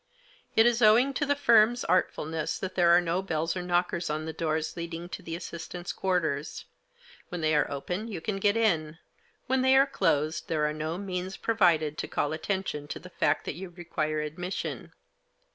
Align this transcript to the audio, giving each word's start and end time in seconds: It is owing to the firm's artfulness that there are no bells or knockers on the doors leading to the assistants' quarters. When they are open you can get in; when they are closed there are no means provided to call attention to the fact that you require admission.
It 0.55 0.65
is 0.65 0.81
owing 0.81 1.13
to 1.13 1.27
the 1.27 1.35
firm's 1.35 1.83
artfulness 1.85 2.57
that 2.57 2.73
there 2.73 2.89
are 2.89 2.99
no 3.01 3.21
bells 3.21 3.55
or 3.55 3.61
knockers 3.61 4.09
on 4.09 4.25
the 4.25 4.33
doors 4.33 4.75
leading 4.75 5.07
to 5.09 5.21
the 5.21 5.35
assistants' 5.35 5.93
quarters. 5.93 6.65
When 7.29 7.41
they 7.41 7.53
are 7.55 7.69
open 7.69 8.07
you 8.07 8.19
can 8.19 8.37
get 8.37 8.57
in; 8.57 8.97
when 9.45 9.61
they 9.61 9.77
are 9.77 9.85
closed 9.85 10.47
there 10.47 10.65
are 10.65 10.73
no 10.73 10.97
means 10.97 11.37
provided 11.37 11.99
to 11.99 12.07
call 12.07 12.33
attention 12.33 12.87
to 12.87 12.97
the 12.97 13.11
fact 13.11 13.45
that 13.45 13.53
you 13.53 13.69
require 13.69 14.21
admission. 14.21 14.91